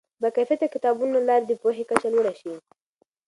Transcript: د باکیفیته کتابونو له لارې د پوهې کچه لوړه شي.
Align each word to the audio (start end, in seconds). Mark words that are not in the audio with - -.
د 0.03 0.03
باکیفیته 0.21 0.67
کتابونو 0.75 1.11
له 1.17 1.21
لارې 1.29 1.45
د 1.47 1.53
پوهې 1.61 1.83
کچه 1.89 2.07
لوړه 2.13 2.33
شي. 2.39 2.53